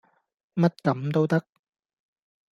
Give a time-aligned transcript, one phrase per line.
[0.55, 1.43] 乜咁都得